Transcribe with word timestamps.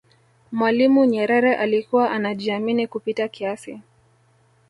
mwalimu 0.51 1.05
nyerere 1.05 1.55
alikuwa 1.55 2.11
anajiamini 2.11 2.87
kupita 2.87 3.27
kiasi 3.27 3.81